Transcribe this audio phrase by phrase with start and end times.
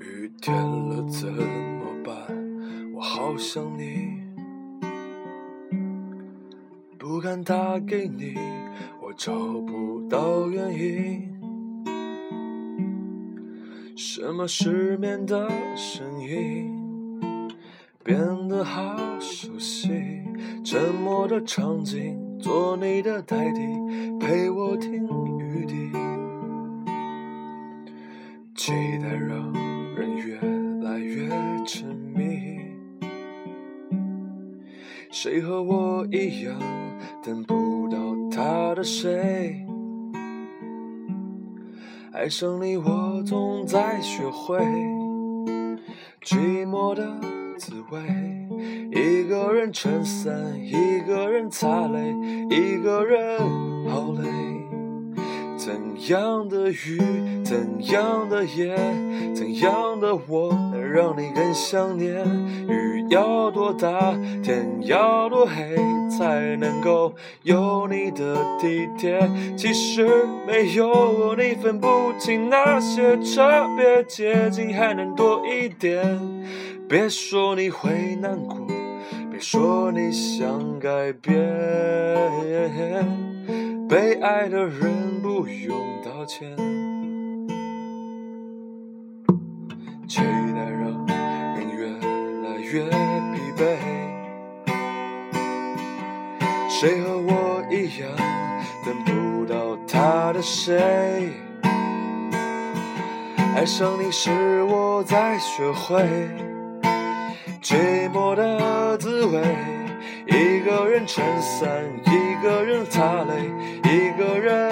[0.00, 2.14] 雨天了怎么办？
[2.94, 4.22] 我好想你，
[6.98, 8.34] 不敢打给你，
[9.00, 11.28] 我找不到原因。
[13.96, 16.72] 什么失眠的声音
[18.02, 19.90] 变得好熟悉？
[20.64, 23.60] 沉默的场景，做你的代替，
[24.18, 25.04] 陪我听
[25.38, 25.90] 雨滴。
[28.54, 29.52] 期待让
[29.94, 30.36] 人越
[30.88, 31.28] 来越
[31.66, 32.58] 沉迷。
[35.10, 36.58] 谁和我一样
[37.22, 37.98] 等不到
[38.30, 39.66] 他的谁？
[42.12, 44.58] 爱上你，我总在学会
[46.22, 47.06] 寂寞的
[47.58, 48.00] 滋味。
[48.90, 52.14] 一个人撑伞，一个人擦泪，
[52.50, 53.38] 一个人
[53.88, 54.51] 好累。
[55.72, 57.00] 怎样的雨，
[57.42, 58.76] 怎样的夜，
[59.34, 62.22] 怎样的我，能让你更想念？
[62.68, 65.74] 雨要多大，天要多黑，
[66.10, 67.14] 才能够
[67.44, 69.18] 有你的体贴？
[69.56, 76.04] 其实没有我你，分不清那些特别接近，还能多一点。
[76.86, 78.58] 别说你会难过，
[79.30, 81.32] 别说你想改变。
[83.88, 86.54] 被爱的人不用道歉，
[90.06, 91.06] 期待让
[91.56, 91.86] 人越
[92.42, 92.84] 来越
[93.32, 93.60] 疲惫。
[96.68, 98.10] 谁和我一样
[98.84, 101.32] 等不到他的谁？
[103.54, 106.04] 爱上你时，我在学会
[107.62, 109.42] 寂寞的滋味。
[110.26, 111.68] 一个人撑伞，
[112.04, 113.50] 一个人擦泪，
[113.82, 114.70] 一个人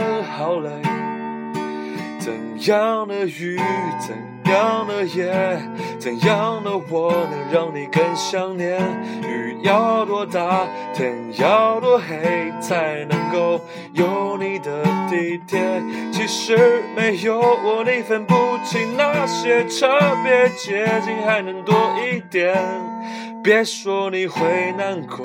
[2.19, 2.33] 怎
[2.69, 3.58] 样的雨，
[3.98, 5.58] 怎样的夜，
[5.98, 8.79] 怎样的我，能让你更想念？
[9.23, 13.61] 雨要多大，天要多黑，才能够
[13.95, 15.61] 有你的体贴？
[16.12, 19.89] 其实没有我，你分不清那些特
[20.23, 21.74] 别接近，还能多
[22.05, 22.55] 一点。
[23.42, 25.24] 别说你会难过，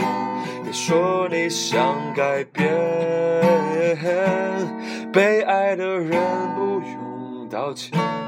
[0.64, 1.84] 别说你想
[2.16, 2.66] 改变。
[5.16, 6.10] 被爱的人
[6.58, 8.25] 不用道歉。